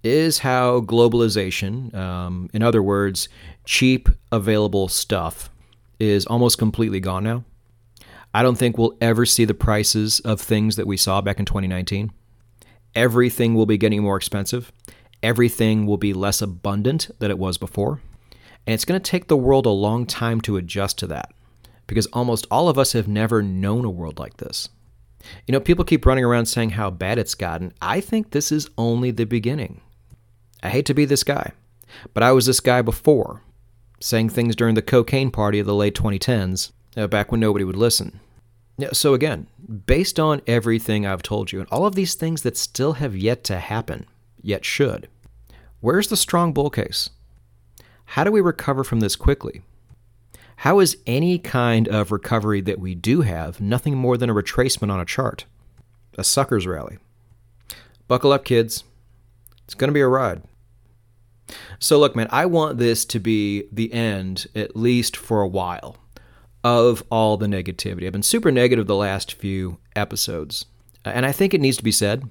is 0.02 0.40
how 0.40 0.80
globalization, 0.80 1.94
um, 1.94 2.50
in 2.52 2.62
other 2.62 2.82
words, 2.82 3.28
cheap, 3.64 4.08
available 4.30 4.88
stuff, 4.88 5.50
is 5.98 6.26
almost 6.26 6.58
completely 6.58 7.00
gone 7.00 7.24
now. 7.24 7.44
I 8.36 8.42
don't 8.42 8.58
think 8.58 8.76
we'll 8.76 8.98
ever 9.00 9.24
see 9.24 9.46
the 9.46 9.54
prices 9.54 10.20
of 10.20 10.42
things 10.42 10.76
that 10.76 10.86
we 10.86 10.98
saw 10.98 11.22
back 11.22 11.38
in 11.38 11.46
2019. 11.46 12.12
Everything 12.94 13.54
will 13.54 13.64
be 13.64 13.78
getting 13.78 14.02
more 14.02 14.18
expensive. 14.18 14.70
Everything 15.22 15.86
will 15.86 15.96
be 15.96 16.12
less 16.12 16.42
abundant 16.42 17.10
than 17.18 17.30
it 17.30 17.38
was 17.38 17.56
before. 17.56 18.02
And 18.66 18.74
it's 18.74 18.84
going 18.84 19.00
to 19.00 19.10
take 19.10 19.28
the 19.28 19.38
world 19.38 19.64
a 19.64 19.70
long 19.70 20.04
time 20.04 20.42
to 20.42 20.58
adjust 20.58 20.98
to 20.98 21.06
that 21.06 21.32
because 21.86 22.04
almost 22.08 22.46
all 22.50 22.68
of 22.68 22.76
us 22.76 22.92
have 22.92 23.08
never 23.08 23.42
known 23.42 23.86
a 23.86 23.90
world 23.90 24.18
like 24.18 24.36
this. 24.36 24.68
You 25.46 25.52
know, 25.52 25.60
people 25.60 25.86
keep 25.86 26.04
running 26.04 26.24
around 26.24 26.44
saying 26.44 26.70
how 26.70 26.90
bad 26.90 27.18
it's 27.18 27.34
gotten. 27.34 27.72
I 27.80 28.02
think 28.02 28.32
this 28.32 28.52
is 28.52 28.68
only 28.76 29.12
the 29.12 29.24
beginning. 29.24 29.80
I 30.62 30.68
hate 30.68 30.84
to 30.84 30.94
be 30.94 31.06
this 31.06 31.24
guy, 31.24 31.52
but 32.12 32.22
I 32.22 32.32
was 32.32 32.44
this 32.44 32.60
guy 32.60 32.82
before, 32.82 33.40
saying 33.98 34.28
things 34.28 34.54
during 34.54 34.74
the 34.74 34.82
cocaine 34.82 35.30
party 35.30 35.58
of 35.58 35.64
the 35.64 35.74
late 35.74 35.94
2010s, 35.94 36.72
uh, 36.98 37.06
back 37.06 37.30
when 37.30 37.40
nobody 37.40 37.64
would 37.64 37.76
listen. 37.76 38.20
So 38.92 39.14
again, 39.14 39.46
based 39.86 40.20
on 40.20 40.42
everything 40.46 41.06
I've 41.06 41.22
told 41.22 41.50
you 41.50 41.60
and 41.60 41.68
all 41.70 41.86
of 41.86 41.94
these 41.94 42.14
things 42.14 42.42
that 42.42 42.56
still 42.56 42.94
have 42.94 43.16
yet 43.16 43.42
to 43.44 43.58
happen, 43.58 44.06
yet 44.42 44.64
should, 44.64 45.08
where's 45.80 46.08
the 46.08 46.16
strong 46.16 46.52
bull 46.52 46.68
case? 46.68 47.10
How 48.04 48.24
do 48.24 48.30
we 48.30 48.40
recover 48.40 48.84
from 48.84 49.00
this 49.00 49.16
quickly? 49.16 49.62
How 50.56 50.78
is 50.80 50.98
any 51.06 51.38
kind 51.38 51.88
of 51.88 52.12
recovery 52.12 52.60
that 52.62 52.78
we 52.78 52.94
do 52.94 53.22
have 53.22 53.60
nothing 53.60 53.96
more 53.96 54.16
than 54.16 54.30
a 54.30 54.34
retracement 54.34 54.90
on 54.90 55.00
a 55.00 55.04
chart? 55.04 55.46
a 56.16 56.24
sucker's 56.24 56.66
rally. 56.66 56.98
Buckle 58.08 58.32
up, 58.32 58.44
kids. 58.44 58.84
It's 59.64 59.74
going 59.74 59.88
to 59.88 59.94
be 59.94 60.00
a 60.00 60.08
ride. 60.08 60.42
So, 61.78 61.98
look, 61.98 62.16
man, 62.16 62.28
I 62.30 62.46
want 62.46 62.78
this 62.78 63.04
to 63.06 63.20
be 63.20 63.64
the 63.70 63.92
end, 63.92 64.46
at 64.54 64.76
least 64.76 65.16
for 65.16 65.42
a 65.42 65.48
while, 65.48 65.96
of 66.66 67.04
all 67.12 67.36
the 67.36 67.46
negativity. 67.46 68.06
I've 68.06 68.12
been 68.12 68.24
super 68.24 68.50
negative 68.50 68.88
the 68.88 68.96
last 68.96 69.32
few 69.32 69.78
episodes, 69.94 70.66
uh, 71.04 71.10
and 71.10 71.24
I 71.24 71.30
think 71.30 71.54
it 71.54 71.60
needs 71.60 71.76
to 71.76 71.84
be 71.84 71.92
said, 71.92 72.28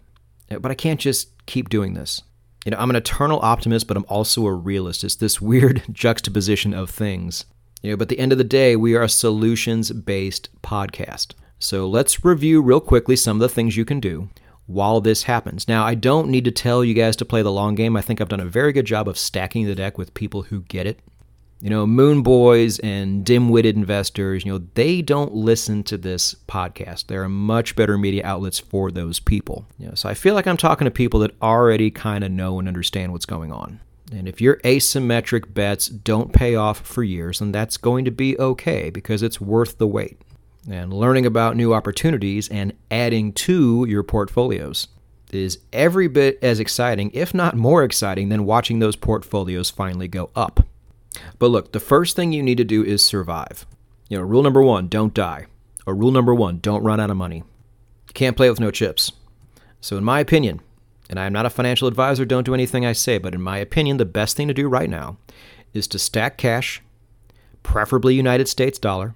uh, 0.51 0.59
but 0.59 0.71
I 0.71 0.75
can't 0.75 0.99
just 0.99 1.29
keep 1.45 1.69
doing 1.69 1.93
this. 1.93 2.21
You 2.65 2.71
know, 2.71 2.77
I'm 2.77 2.89
an 2.89 2.97
eternal 2.97 3.39
optimist, 3.39 3.87
but 3.87 3.95
I'm 3.95 4.05
also 4.09 4.45
a 4.45 4.53
realist. 4.53 5.05
It's 5.05 5.15
this 5.15 5.39
weird 5.51 5.83
juxtaposition 5.89 6.73
of 6.73 6.89
things. 6.89 7.45
You 7.81 7.91
know, 7.91 7.97
but 7.97 8.03
at 8.03 8.09
the 8.09 8.19
end 8.19 8.33
of 8.33 8.37
the 8.37 8.43
day, 8.43 8.75
we 8.75 8.93
are 8.95 9.03
a 9.03 9.09
solutions 9.09 9.91
based 9.91 10.49
podcast. 10.61 11.33
So 11.57 11.87
let's 11.87 12.25
review 12.25 12.61
real 12.61 12.81
quickly 12.81 13.15
some 13.15 13.37
of 13.37 13.41
the 13.41 13.53
things 13.53 13.77
you 13.77 13.85
can 13.85 14.01
do 14.01 14.27
while 14.65 14.99
this 14.99 15.23
happens. 15.23 15.67
Now, 15.67 15.85
I 15.85 15.95
don't 15.95 16.29
need 16.29 16.43
to 16.43 16.51
tell 16.51 16.83
you 16.83 16.93
guys 16.93 17.15
to 17.17 17.25
play 17.25 17.41
the 17.41 17.51
long 17.51 17.75
game. 17.75 17.95
I 17.95 18.01
think 18.01 18.19
I've 18.19 18.29
done 18.29 18.41
a 18.41 18.45
very 18.45 18.73
good 18.73 18.85
job 18.85 19.07
of 19.07 19.17
stacking 19.17 19.65
the 19.65 19.75
deck 19.75 19.97
with 19.97 20.13
people 20.13 20.43
who 20.43 20.61
get 20.61 20.87
it. 20.87 20.99
You 21.65 21.71
know, 21.71 21.87
moon 21.87 22.21
boys 22.21 22.77
and 22.77 23.25
dim-witted 23.25 23.75
investors, 23.75 24.45
you 24.45 24.51
know, 24.51 24.67
they 24.75 25.01
don't 25.01 25.33
listen 25.33 25.81
to 25.85 25.97
this 25.97 26.35
podcast. 26.47 27.07
There 27.07 27.23
are 27.23 27.27
much 27.27 27.75
better 27.75 27.97
media 27.97 28.23
outlets 28.23 28.59
for 28.59 28.91
those 28.91 29.19
people. 29.19 29.65
You 29.79 29.87
know, 29.87 29.95
so 29.95 30.07
I 30.07 30.13
feel 30.13 30.35
like 30.35 30.45
I'm 30.45 30.57
talking 30.57 30.85
to 30.85 30.91
people 30.91 31.21
that 31.21 31.33
already 31.41 31.89
kind 31.89 32.23
of 32.23 32.29
know 32.29 32.59
and 32.59 32.67
understand 32.67 33.13
what's 33.13 33.25
going 33.25 33.51
on. 33.51 33.79
And 34.11 34.27
if 34.27 34.39
your 34.39 34.57
asymmetric 34.57 35.55
bets 35.55 35.87
don't 35.87 36.31
pay 36.31 36.53
off 36.53 36.81
for 36.81 37.01
years, 37.01 37.39
then 37.39 37.51
that's 37.51 37.77
going 37.77 38.05
to 38.05 38.11
be 38.11 38.37
okay 38.37 38.91
because 38.91 39.23
it's 39.23 39.41
worth 39.41 39.79
the 39.79 39.87
wait 39.87 40.21
and 40.69 40.93
learning 40.93 41.25
about 41.25 41.55
new 41.55 41.73
opportunities 41.73 42.47
and 42.47 42.73
adding 42.91 43.33
to 43.33 43.87
your 43.89 44.03
portfolios 44.03 44.87
is 45.31 45.57
every 45.73 46.07
bit 46.07 46.37
as 46.43 46.59
exciting, 46.59 47.09
if 47.15 47.33
not 47.33 47.57
more 47.57 47.83
exciting, 47.83 48.29
than 48.29 48.45
watching 48.45 48.77
those 48.77 48.95
portfolios 48.95 49.71
finally 49.71 50.07
go 50.07 50.29
up. 50.35 50.63
But 51.39 51.47
look, 51.47 51.71
the 51.71 51.79
first 51.79 52.15
thing 52.15 52.31
you 52.31 52.43
need 52.43 52.57
to 52.57 52.63
do 52.63 52.83
is 52.83 53.05
survive. 53.05 53.65
You 54.09 54.17
know, 54.17 54.23
rule 54.23 54.43
number 54.43 54.61
one, 54.61 54.87
don't 54.87 55.13
die. 55.13 55.47
Or 55.85 55.95
rule 55.95 56.11
number 56.11 56.33
one, 56.33 56.59
don't 56.59 56.83
run 56.83 56.99
out 56.99 57.09
of 57.09 57.17
money. 57.17 57.37
You 58.07 58.13
can't 58.13 58.37
play 58.37 58.49
with 58.49 58.59
no 58.59 58.71
chips. 58.71 59.11
So, 59.81 59.97
in 59.97 60.03
my 60.03 60.19
opinion, 60.19 60.61
and 61.09 61.19
I 61.19 61.25
am 61.25 61.33
not 61.33 61.45
a 61.45 61.51
financial 61.51 61.87
advisor, 61.87 62.25
don't 62.25 62.45
do 62.45 62.53
anything 62.53 62.85
I 62.85 62.93
say, 62.93 63.17
but 63.17 63.35
in 63.35 63.41
my 63.41 63.57
opinion, 63.57 63.97
the 63.97 64.05
best 64.05 64.35
thing 64.35 64.47
to 64.47 64.53
do 64.53 64.67
right 64.67 64.89
now 64.89 65.17
is 65.73 65.87
to 65.89 65.99
stack 65.99 66.37
cash, 66.37 66.81
preferably 67.61 68.15
United 68.15 68.47
States 68.47 68.79
dollar, 68.79 69.15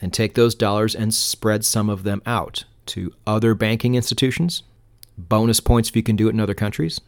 and 0.00 0.12
take 0.12 0.34
those 0.34 0.54
dollars 0.54 0.94
and 0.94 1.14
spread 1.14 1.64
some 1.64 1.88
of 1.88 2.02
them 2.02 2.22
out 2.26 2.64
to 2.86 3.12
other 3.26 3.54
banking 3.54 3.94
institutions, 3.94 4.62
bonus 5.16 5.60
points 5.60 5.88
if 5.88 5.96
you 5.96 6.02
can 6.02 6.16
do 6.16 6.28
it 6.28 6.32
in 6.34 6.40
other 6.40 6.54
countries, 6.54 7.00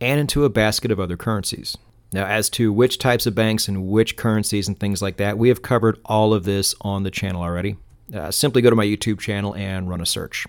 and 0.00 0.18
into 0.18 0.44
a 0.44 0.50
basket 0.50 0.90
of 0.90 0.98
other 0.98 1.16
currencies. 1.16 1.76
Now, 2.12 2.26
as 2.26 2.50
to 2.50 2.72
which 2.72 2.98
types 2.98 3.26
of 3.26 3.34
banks 3.34 3.68
and 3.68 3.86
which 3.86 4.16
currencies 4.16 4.68
and 4.68 4.78
things 4.78 5.00
like 5.00 5.16
that, 5.16 5.38
we 5.38 5.48
have 5.48 5.62
covered 5.62 5.98
all 6.04 6.34
of 6.34 6.44
this 6.44 6.74
on 6.82 7.04
the 7.04 7.10
channel 7.10 7.42
already. 7.42 7.76
Uh, 8.14 8.30
simply 8.30 8.60
go 8.60 8.68
to 8.68 8.76
my 8.76 8.84
YouTube 8.84 9.18
channel 9.18 9.54
and 9.54 9.88
run 9.88 10.02
a 10.02 10.06
search. 10.06 10.46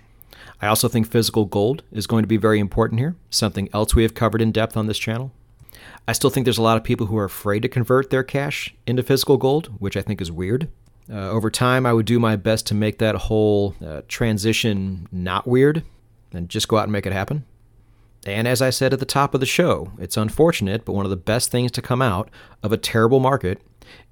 I 0.60 0.66
also 0.66 0.88
think 0.88 1.06
physical 1.06 1.46
gold 1.46 1.82
is 1.90 2.06
going 2.06 2.22
to 2.22 2.28
be 2.28 2.36
very 2.36 2.58
important 2.58 3.00
here, 3.00 3.16
something 3.30 3.68
else 3.72 3.94
we 3.94 4.02
have 4.02 4.14
covered 4.14 4.42
in 4.42 4.52
depth 4.52 4.76
on 4.76 4.86
this 4.86 4.98
channel. 4.98 5.32
I 6.06 6.12
still 6.12 6.30
think 6.30 6.44
there's 6.44 6.58
a 6.58 6.62
lot 6.62 6.76
of 6.76 6.84
people 6.84 7.06
who 7.06 7.16
are 7.16 7.24
afraid 7.24 7.60
to 7.62 7.68
convert 7.68 8.10
their 8.10 8.22
cash 8.22 8.74
into 8.86 9.02
physical 9.02 9.38
gold, 9.38 9.68
which 9.78 9.96
I 9.96 10.02
think 10.02 10.20
is 10.20 10.30
weird. 10.30 10.68
Uh, 11.10 11.30
over 11.30 11.50
time, 11.50 11.86
I 11.86 11.92
would 11.92 12.06
do 12.06 12.18
my 12.18 12.36
best 12.36 12.66
to 12.68 12.74
make 12.74 12.98
that 12.98 13.14
whole 13.14 13.74
uh, 13.84 14.02
transition 14.08 15.08
not 15.10 15.46
weird 15.46 15.82
and 16.32 16.48
just 16.48 16.68
go 16.68 16.76
out 16.76 16.84
and 16.84 16.92
make 16.92 17.06
it 17.06 17.12
happen. 17.12 17.44
And 18.26 18.48
as 18.48 18.62
I 18.62 18.70
said 18.70 18.92
at 18.92 19.00
the 19.00 19.04
top 19.04 19.34
of 19.34 19.40
the 19.40 19.46
show, 19.46 19.92
it's 19.98 20.16
unfortunate, 20.16 20.84
but 20.84 20.94
one 20.94 21.04
of 21.04 21.10
the 21.10 21.16
best 21.16 21.50
things 21.50 21.70
to 21.72 21.82
come 21.82 22.00
out 22.00 22.30
of 22.62 22.72
a 22.72 22.78
terrible 22.78 23.20
market 23.20 23.60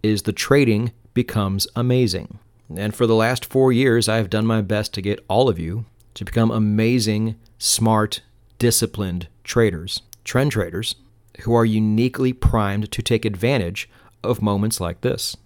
is 0.03 0.23
the 0.23 0.33
trading 0.33 0.93
becomes 1.15 1.67
amazing. 1.75 2.39
And 2.75 2.95
for 2.95 3.07
the 3.07 3.15
last 3.15 3.45
four 3.45 3.73
years, 3.73 4.09
I've 4.09 4.31
done 4.31 4.47
my 4.47 4.61
best 4.61 4.93
to 4.95 5.03
get 5.03 5.25
all 5.29 5.49
of 5.49 5.59
you 5.59 5.85
to 6.15 6.25
become 6.25 6.51
amazing, 6.51 7.37
smart, 7.59 8.21
disciplined 8.59 9.29
traders, 9.45 10.03
trend 10.25 10.53
traders, 10.53 10.95
who 11.41 11.55
are 11.55 11.65
uniquely 11.65 12.33
primed 12.33 12.91
to 12.93 13.03
take 13.03 13.25
advantage 13.25 13.89
of 14.23 14.43
moments 14.43 14.81
like 14.81 15.01
this. 15.01 15.37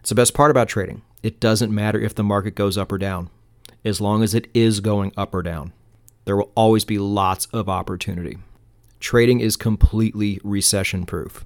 It's 0.00 0.08
the 0.08 0.14
best 0.16 0.34
part 0.34 0.50
about 0.50 0.68
trading. 0.68 1.02
It 1.22 1.38
doesn't 1.38 1.72
matter 1.72 2.00
if 2.00 2.14
the 2.14 2.24
market 2.24 2.56
goes 2.56 2.76
up 2.76 2.90
or 2.90 2.98
down, 2.98 3.30
as 3.84 4.00
long 4.00 4.22
as 4.24 4.34
it 4.34 4.48
is 4.52 4.80
going 4.80 5.12
up 5.16 5.32
or 5.34 5.42
down. 5.42 5.72
There 6.24 6.36
will 6.36 6.52
always 6.54 6.84
be 6.84 6.98
lots 6.98 7.46
of 7.46 7.68
opportunity. 7.68 8.38
Trading 9.00 9.40
is 9.40 9.56
completely 9.56 10.40
recession 10.44 11.04
proof, 11.06 11.44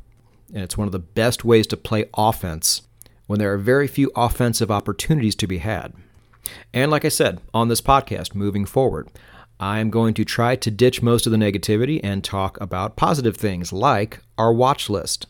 and 0.52 0.62
it's 0.62 0.76
one 0.76 0.88
of 0.88 0.92
the 0.92 0.98
best 0.98 1.44
ways 1.44 1.66
to 1.68 1.76
play 1.76 2.06
offense 2.16 2.82
when 3.26 3.38
there 3.38 3.52
are 3.52 3.58
very 3.58 3.86
few 3.86 4.10
offensive 4.14 4.70
opportunities 4.70 5.34
to 5.36 5.46
be 5.46 5.58
had. 5.58 5.94
And 6.72 6.90
like 6.90 7.04
I 7.04 7.08
said 7.08 7.40
on 7.54 7.68
this 7.68 7.80
podcast, 7.80 8.34
moving 8.34 8.66
forward, 8.66 9.08
I'm 9.58 9.90
going 9.90 10.14
to 10.14 10.24
try 10.24 10.54
to 10.56 10.70
ditch 10.70 11.02
most 11.02 11.26
of 11.26 11.32
the 11.32 11.38
negativity 11.38 11.98
and 12.04 12.22
talk 12.22 12.60
about 12.60 12.96
positive 12.96 13.36
things 13.36 13.72
like 13.72 14.20
our 14.36 14.52
watch 14.52 14.90
list. 14.90 15.26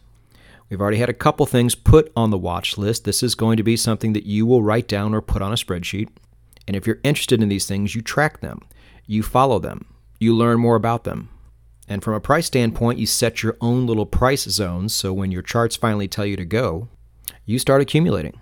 We've 0.68 0.80
already 0.80 0.98
had 0.98 1.08
a 1.08 1.14
couple 1.14 1.46
things 1.46 1.76
put 1.76 2.10
on 2.16 2.30
the 2.30 2.38
watch 2.38 2.76
list. 2.76 3.04
This 3.04 3.22
is 3.22 3.36
going 3.36 3.56
to 3.56 3.62
be 3.62 3.76
something 3.76 4.14
that 4.14 4.26
you 4.26 4.44
will 4.44 4.64
write 4.64 4.88
down 4.88 5.14
or 5.14 5.22
put 5.22 5.42
on 5.42 5.52
a 5.52 5.56
spreadsheet. 5.56 6.08
And 6.66 6.74
if 6.76 6.86
you're 6.86 6.98
interested 7.04 7.40
in 7.40 7.48
these 7.48 7.68
things, 7.68 7.94
you 7.94 8.02
track 8.02 8.40
them, 8.40 8.62
you 9.06 9.22
follow 9.22 9.58
them, 9.58 9.86
you 10.18 10.34
learn 10.34 10.58
more 10.58 10.76
about 10.76 11.04
them. 11.04 11.28
And 11.88 12.02
from 12.02 12.14
a 12.14 12.20
price 12.20 12.46
standpoint, 12.46 12.98
you 12.98 13.06
set 13.06 13.42
your 13.42 13.56
own 13.60 13.86
little 13.86 14.06
price 14.06 14.42
zones 14.42 14.94
so 14.94 15.12
when 15.12 15.30
your 15.30 15.42
charts 15.42 15.76
finally 15.76 16.08
tell 16.08 16.26
you 16.26 16.36
to 16.36 16.44
go, 16.44 16.88
you 17.44 17.58
start 17.58 17.80
accumulating, 17.80 18.40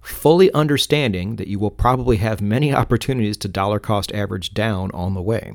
fully 0.00 0.52
understanding 0.52 1.36
that 1.36 1.46
you 1.46 1.58
will 1.58 1.70
probably 1.70 2.16
have 2.16 2.40
many 2.40 2.74
opportunities 2.74 3.36
to 3.38 3.48
dollar 3.48 3.78
cost 3.78 4.12
average 4.12 4.52
down 4.52 4.90
on 4.92 5.14
the 5.14 5.22
way. 5.22 5.52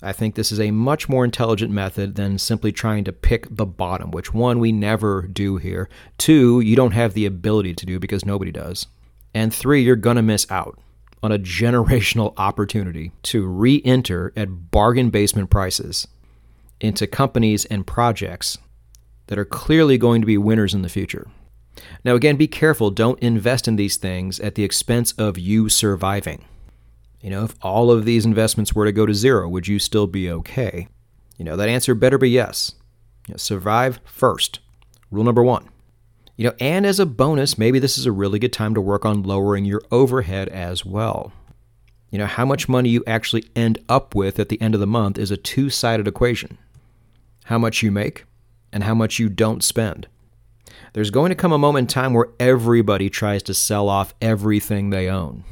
I 0.00 0.12
think 0.12 0.34
this 0.34 0.52
is 0.52 0.60
a 0.60 0.70
much 0.70 1.08
more 1.08 1.24
intelligent 1.24 1.72
method 1.72 2.14
than 2.14 2.38
simply 2.38 2.70
trying 2.70 3.02
to 3.04 3.12
pick 3.12 3.48
the 3.50 3.66
bottom, 3.66 4.12
which 4.12 4.32
one, 4.32 4.60
we 4.60 4.70
never 4.70 5.22
do 5.22 5.56
here. 5.56 5.88
Two, 6.18 6.60
you 6.60 6.76
don't 6.76 6.92
have 6.92 7.14
the 7.14 7.26
ability 7.26 7.74
to 7.74 7.86
do 7.86 7.98
because 7.98 8.24
nobody 8.24 8.52
does. 8.52 8.86
And 9.34 9.52
three, 9.52 9.82
you're 9.82 9.96
going 9.96 10.16
to 10.16 10.22
miss 10.22 10.48
out 10.50 10.78
on 11.22 11.32
a 11.32 11.38
generational 11.38 12.34
opportunity 12.36 13.12
to 13.22 13.46
re 13.46 13.82
enter 13.84 14.32
at 14.36 14.70
bargain 14.70 15.10
basement 15.10 15.50
prices 15.50 16.06
into 16.80 17.06
companies 17.06 17.64
and 17.66 17.86
projects 17.86 18.58
that 19.26 19.38
are 19.38 19.44
clearly 19.44 19.98
going 19.98 20.20
to 20.20 20.26
be 20.26 20.38
winners 20.38 20.74
in 20.74 20.82
the 20.82 20.88
future. 20.88 21.26
Now, 22.04 22.14
again, 22.14 22.36
be 22.36 22.48
careful. 22.48 22.90
Don't 22.90 23.18
invest 23.20 23.68
in 23.68 23.76
these 23.76 23.96
things 23.96 24.40
at 24.40 24.54
the 24.54 24.64
expense 24.64 25.12
of 25.12 25.38
you 25.38 25.68
surviving. 25.68 26.44
You 27.20 27.30
know, 27.30 27.44
if 27.44 27.54
all 27.62 27.90
of 27.90 28.04
these 28.04 28.24
investments 28.24 28.74
were 28.74 28.84
to 28.84 28.92
go 28.92 29.06
to 29.06 29.14
zero, 29.14 29.48
would 29.48 29.66
you 29.66 29.78
still 29.78 30.06
be 30.06 30.30
okay? 30.30 30.88
You 31.36 31.44
know, 31.44 31.56
that 31.56 31.68
answer 31.68 31.94
better 31.94 32.18
be 32.18 32.30
yes. 32.30 32.74
You 33.26 33.34
know, 33.34 33.38
survive 33.38 34.00
first. 34.04 34.60
Rule 35.10 35.24
number 35.24 35.42
one. 35.42 35.68
You 36.38 36.44
know, 36.44 36.54
and 36.60 36.86
as 36.86 37.00
a 37.00 37.04
bonus, 37.04 37.58
maybe 37.58 37.80
this 37.80 37.98
is 37.98 38.06
a 38.06 38.12
really 38.12 38.38
good 38.38 38.52
time 38.52 38.72
to 38.74 38.80
work 38.80 39.04
on 39.04 39.24
lowering 39.24 39.64
your 39.64 39.82
overhead 39.90 40.48
as 40.48 40.86
well. 40.86 41.32
You 42.12 42.18
know, 42.18 42.26
how 42.26 42.44
much 42.44 42.68
money 42.68 42.90
you 42.90 43.02
actually 43.08 43.44
end 43.56 43.78
up 43.88 44.14
with 44.14 44.38
at 44.38 44.48
the 44.48 44.60
end 44.62 44.74
of 44.74 44.80
the 44.80 44.86
month 44.86 45.18
is 45.18 45.32
a 45.32 45.36
two 45.36 45.68
sided 45.68 46.06
equation. 46.06 46.56
How 47.46 47.58
much 47.58 47.82
you 47.82 47.90
make 47.90 48.24
and 48.72 48.84
how 48.84 48.94
much 48.94 49.18
you 49.18 49.28
don't 49.28 49.64
spend. 49.64 50.06
There's 50.92 51.10
going 51.10 51.30
to 51.30 51.34
come 51.34 51.50
a 51.50 51.58
moment 51.58 51.90
in 51.90 51.92
time 51.92 52.14
where 52.14 52.28
everybody 52.38 53.10
tries 53.10 53.42
to 53.42 53.52
sell 53.52 53.88
off 53.88 54.14
everything 54.22 54.90
they 54.90 55.08
own. 55.08 55.42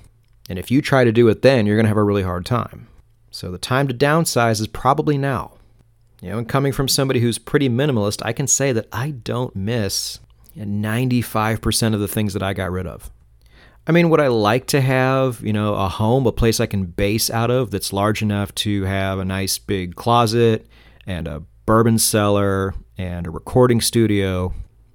And 0.48 0.56
if 0.56 0.70
you 0.70 0.80
try 0.80 1.02
to 1.02 1.10
do 1.10 1.26
it 1.26 1.42
then, 1.42 1.66
you're 1.66 1.76
going 1.76 1.84
to 1.84 1.88
have 1.88 1.96
a 1.96 2.02
really 2.04 2.22
hard 2.22 2.46
time. 2.46 2.86
So 3.32 3.50
the 3.50 3.58
time 3.58 3.88
to 3.88 3.94
downsize 3.94 4.60
is 4.60 4.68
probably 4.68 5.18
now. 5.18 5.54
You 6.22 6.30
know, 6.30 6.38
and 6.38 6.48
coming 6.48 6.72
from 6.72 6.86
somebody 6.86 7.18
who's 7.18 7.38
pretty 7.38 7.68
minimalist, 7.68 8.24
I 8.24 8.32
can 8.32 8.46
say 8.46 8.70
that 8.70 8.86
I 8.92 9.10
don't 9.10 9.54
miss 9.56 10.20
95% 10.56 11.94
of 11.94 12.00
the 12.00 12.08
things 12.08 12.32
that 12.32 12.42
I 12.42 12.52
got 12.52 12.70
rid 12.70 12.86
of. 12.86 13.10
I 13.86 13.92
mean, 13.92 14.10
would 14.10 14.20
I 14.20 14.28
like 14.28 14.66
to 14.68 14.80
have, 14.80 15.40
you 15.42 15.52
know, 15.52 15.74
a 15.74 15.88
home, 15.88 16.26
a 16.26 16.32
place 16.32 16.58
I 16.58 16.66
can 16.66 16.86
base 16.86 17.30
out 17.30 17.50
of 17.50 17.70
that's 17.70 17.92
large 17.92 18.20
enough 18.20 18.52
to 18.56 18.82
have 18.84 19.18
a 19.18 19.24
nice 19.24 19.58
big 19.58 19.94
closet 19.94 20.66
and 21.06 21.28
a 21.28 21.42
bourbon 21.66 21.98
cellar 21.98 22.74
and 22.98 23.26
a 23.26 23.30
recording 23.30 23.80
studio 23.80 24.52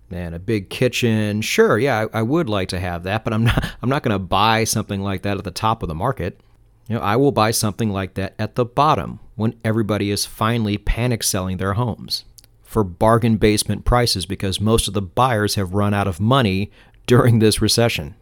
and 0.10 0.36
a 0.36 0.40
big 0.40 0.70
kitchen. 0.70 1.42
Sure, 1.42 1.80
yeah, 1.80 2.06
I, 2.14 2.20
I 2.20 2.22
would 2.22 2.50
like 2.50 2.68
to 2.70 2.80
have 2.82 3.04
that, 3.04 3.24
but 3.24 3.34
I'm 3.34 3.44
not 3.46 3.66
I'm 3.82 3.90
not 3.90 4.04
going 4.04 4.14
to 4.14 4.20
buy 4.20 4.66
something 4.66 5.02
like 5.02 5.22
that 5.22 5.38
at 5.38 5.46
the 5.46 5.52
top 5.52 5.84
of 5.84 5.88
the 5.88 5.96
market. 5.96 6.42
You 6.88 6.96
know, 6.96 7.02
I 7.02 7.16
will 7.16 7.32
buy 7.32 7.52
something 7.52 7.92
like 7.92 8.16
that 8.16 8.34
at 8.38 8.56
the 8.56 8.66
bottom 8.66 9.20
when 9.36 9.58
everybody 9.64 10.12
is 10.12 10.26
finally 10.26 10.78
panic 10.78 11.24
selling 11.24 11.58
their 11.58 11.74
homes 11.74 12.26
for 12.72 12.86
bargain 12.86 13.36
basement 13.36 13.84
prices 13.84 14.26
because 14.26 14.62
most 14.62 14.88
of 14.88 14.94
the 14.94 15.02
buyers 15.02 15.56
have 15.56 15.74
run 15.74 15.94
out 15.94 16.08
of 16.08 16.22
money 16.22 16.72
during 17.06 17.40
this 17.40 17.62
recession. 17.62 18.16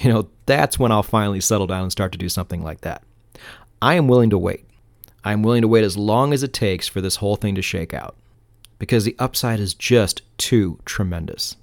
You 0.00 0.12
know, 0.12 0.28
that's 0.46 0.78
when 0.78 0.92
I'll 0.92 1.02
finally 1.02 1.40
settle 1.40 1.66
down 1.66 1.82
and 1.82 1.90
start 1.90 2.12
to 2.12 2.18
do 2.18 2.28
something 2.28 2.62
like 2.62 2.82
that. 2.82 3.02
I 3.82 3.94
am 3.94 4.06
willing 4.06 4.30
to 4.30 4.38
wait. 4.38 4.64
I 5.24 5.32
am 5.32 5.42
willing 5.42 5.62
to 5.62 5.68
wait 5.68 5.82
as 5.82 5.96
long 5.96 6.32
as 6.32 6.44
it 6.44 6.52
takes 6.52 6.86
for 6.86 7.00
this 7.00 7.16
whole 7.16 7.34
thing 7.34 7.56
to 7.56 7.62
shake 7.62 7.92
out 7.92 8.14
because 8.78 9.04
the 9.04 9.16
upside 9.18 9.58
is 9.58 9.74
just 9.74 10.22
too 10.38 10.78
tremendous. 10.84 11.56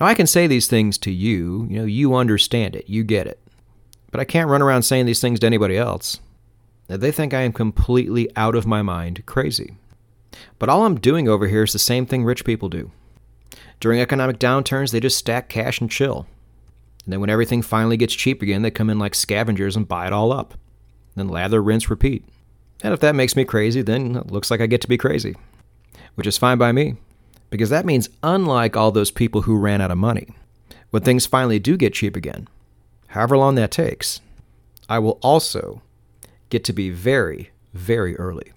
Now, 0.00 0.06
I 0.06 0.14
can 0.14 0.26
say 0.26 0.48
these 0.48 0.66
things 0.66 0.98
to 0.98 1.12
you, 1.12 1.68
you 1.70 1.78
know, 1.78 1.84
you 1.84 2.16
understand 2.16 2.74
it, 2.74 2.88
you 2.88 3.04
get 3.04 3.28
it. 3.28 3.38
But 4.10 4.18
I 4.18 4.24
can't 4.24 4.50
run 4.50 4.62
around 4.62 4.82
saying 4.82 5.06
these 5.06 5.20
things 5.20 5.38
to 5.38 5.46
anybody 5.46 5.76
else. 5.76 6.18
They 6.88 7.12
think 7.12 7.32
I 7.32 7.42
am 7.42 7.52
completely 7.52 8.28
out 8.34 8.56
of 8.56 8.66
my 8.66 8.82
mind 8.82 9.24
crazy. 9.26 9.76
But 10.58 10.68
all 10.68 10.84
I'm 10.84 11.00
doing 11.00 11.28
over 11.28 11.46
here 11.48 11.62
is 11.62 11.72
the 11.72 11.78
same 11.78 12.06
thing 12.06 12.24
rich 12.24 12.44
people 12.44 12.68
do. 12.68 12.90
During 13.80 14.00
economic 14.00 14.38
downturns, 14.38 14.92
they 14.92 15.00
just 15.00 15.18
stack 15.18 15.48
cash 15.48 15.80
and 15.80 15.90
chill. 15.90 16.26
And 17.04 17.12
then 17.12 17.20
when 17.20 17.30
everything 17.30 17.62
finally 17.62 17.96
gets 17.96 18.14
cheap 18.14 18.42
again, 18.42 18.62
they 18.62 18.70
come 18.70 18.90
in 18.90 18.98
like 18.98 19.14
scavengers 19.14 19.76
and 19.76 19.86
buy 19.86 20.06
it 20.06 20.12
all 20.12 20.32
up. 20.32 20.54
Then 21.14 21.28
lather, 21.28 21.62
rinse, 21.62 21.88
repeat. 21.88 22.24
And 22.82 22.92
if 22.92 23.00
that 23.00 23.14
makes 23.14 23.36
me 23.36 23.44
crazy, 23.44 23.82
then 23.82 24.16
it 24.16 24.30
looks 24.30 24.50
like 24.50 24.60
I 24.60 24.66
get 24.66 24.80
to 24.82 24.88
be 24.88 24.98
crazy. 24.98 25.34
Which 26.14 26.26
is 26.26 26.38
fine 26.38 26.58
by 26.58 26.72
me, 26.72 26.96
because 27.50 27.70
that 27.70 27.86
means 27.86 28.08
unlike 28.22 28.76
all 28.76 28.90
those 28.90 29.10
people 29.10 29.42
who 29.42 29.58
ran 29.58 29.80
out 29.80 29.90
of 29.90 29.98
money, 29.98 30.28
when 30.90 31.02
things 31.02 31.26
finally 31.26 31.58
do 31.58 31.76
get 31.76 31.94
cheap 31.94 32.16
again, 32.16 32.48
however 33.08 33.36
long 33.36 33.54
that 33.54 33.70
takes, 33.70 34.20
I 34.88 34.98
will 34.98 35.18
also 35.22 35.82
get 36.50 36.64
to 36.64 36.72
be 36.72 36.90
very, 36.90 37.50
very 37.72 38.16
early. 38.16 38.52